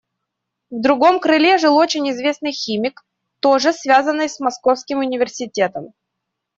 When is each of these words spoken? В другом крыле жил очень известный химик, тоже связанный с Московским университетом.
В 0.71 0.81
другом 0.81 1.19
крыле 1.19 1.59
жил 1.59 1.75
очень 1.77 2.09
известный 2.09 2.51
химик, 2.53 3.05
тоже 3.39 3.71
связанный 3.71 4.29
с 4.29 4.39
Московским 4.39 4.97
университетом. 4.97 5.93